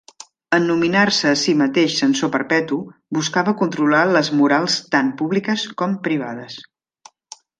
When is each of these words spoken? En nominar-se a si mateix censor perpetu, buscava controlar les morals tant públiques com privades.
En 0.57 0.63
nominar-se 0.67 1.27
a 1.31 1.37
si 1.41 1.53
mateix 1.59 1.97
censor 2.03 2.31
perpetu, 2.35 2.79
buscava 3.19 3.55
controlar 3.61 4.01
les 4.15 4.33
morals 4.39 4.79
tant 4.97 5.11
públiques 5.21 5.67
com 5.83 5.97
privades. 6.09 6.57